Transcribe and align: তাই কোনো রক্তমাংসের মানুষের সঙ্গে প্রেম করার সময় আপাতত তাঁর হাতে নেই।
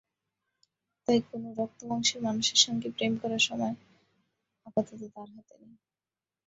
তাই 1.07 1.19
কোনো 1.27 1.47
রক্তমাংসের 1.59 2.19
মানুষের 2.23 2.59
সঙ্গে 2.65 2.87
প্রেম 2.97 3.13
করার 3.21 3.43
সময় 3.49 3.75
আপাতত 4.67 5.01
তাঁর 5.13 5.27
হাতে 5.35 5.55
নেই। 5.61 5.75